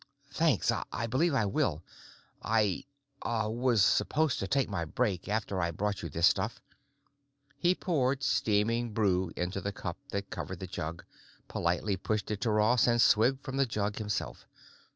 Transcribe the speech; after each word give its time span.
"Thanks; 0.31 0.71
I 0.91 1.05
believe 1.05 1.35
I 1.35 1.45
will. 1.45 1.83
I, 2.41 2.85
uh, 3.21 3.47
was 3.51 3.85
supposed 3.85 4.39
to 4.39 4.47
take 4.47 4.67
my 4.67 4.83
break 4.83 5.29
after 5.29 5.61
I 5.61 5.69
brought 5.69 6.01
you 6.01 6.09
this 6.09 6.25
stuff." 6.25 6.59
He 7.59 7.75
poured 7.75 8.23
steaming 8.23 8.93
brew 8.93 9.31
into 9.35 9.61
the 9.61 9.71
cup 9.71 9.97
that 10.09 10.31
covered 10.31 10.57
the 10.59 10.65
jug, 10.65 11.05
politely 11.47 11.97
pushed 11.97 12.31
it 12.31 12.41
to 12.41 12.49
Ross 12.49 12.87
and 12.87 12.99
swigged 12.99 13.43
from 13.43 13.57
the 13.57 13.67
jug 13.67 13.97
himself. 13.99 14.47